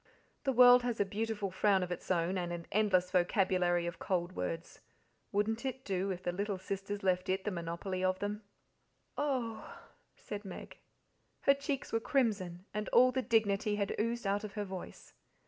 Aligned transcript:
The 0.45 0.51
world 0.51 0.81
has 0.81 0.99
a 0.99 1.05
beautiful 1.05 1.51
frown 1.51 1.83
of 1.83 1.91
its 1.91 2.09
own, 2.09 2.35
and 2.35 2.51
an 2.51 2.65
endless 2.71 3.11
vocabulary 3.11 3.85
of 3.85 3.99
cold 3.99 4.31
words 4.35 4.81
wouldn't 5.31 5.63
it 5.63 5.85
do 5.85 6.09
if 6.09 6.23
the 6.23 6.31
little 6.31 6.57
sisters 6.57 7.03
left 7.03 7.29
it 7.29 7.43
the 7.43 7.51
monopoly 7.51 8.03
of 8.03 8.17
them?" 8.17 8.41
"Oh 9.15 9.63
h 9.63 9.73
h!" 9.75 9.79
said 10.27 10.43
Meg. 10.43 10.79
Her 11.41 11.53
cheeks 11.53 11.93
were 11.93 11.99
crimson, 11.99 12.65
and 12.73 12.89
all 12.89 13.11
the 13.11 13.21
dignity 13.21 13.75
had 13.75 13.93
oozed 13.99 14.25
out 14.25 14.43
of 14.43 14.53
her 14.53 14.65
voice. 14.65 15.13